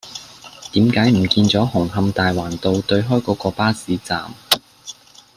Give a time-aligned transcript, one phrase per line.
[0.71, 4.33] 點解唔見左紅磡大環道對開嗰個巴士站